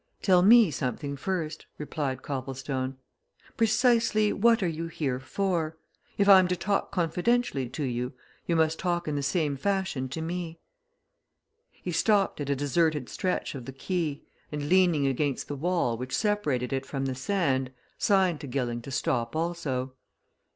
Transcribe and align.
"Tell 0.23 0.41
me 0.41 0.71
something 0.71 1.15
first," 1.15 1.67
replied 1.77 2.23
Copplestone. 2.23 2.97
"Precisely 3.55 4.33
what 4.33 4.63
are 4.63 4.67
you 4.67 4.87
here 4.87 5.19
for? 5.19 5.77
If 6.17 6.27
I'm 6.27 6.47
to 6.47 6.55
talk 6.55 6.91
confidentially 6.91 7.69
to 7.69 7.83
you, 7.83 8.13
you 8.47 8.55
must 8.55 8.79
talk 8.79 9.07
in 9.07 9.15
the 9.15 9.21
same 9.21 9.55
fashion 9.55 10.09
to 10.09 10.19
me." 10.19 10.57
He 11.69 11.91
stopped 11.91 12.41
at 12.41 12.49
a 12.49 12.55
deserted 12.55 13.09
stretch 13.09 13.53
of 13.53 13.65
the 13.65 13.73
quay, 13.73 14.23
and 14.51 14.69
leaning 14.69 15.05
against 15.05 15.47
the 15.47 15.55
wall 15.55 15.95
which 15.99 16.17
separated 16.17 16.73
it 16.73 16.83
from 16.87 17.05
the 17.05 17.13
sand, 17.13 17.71
signed 17.99 18.39
to 18.39 18.47
Gilling 18.47 18.81
to 18.81 18.89
stop 18.89 19.35
also. 19.35 19.93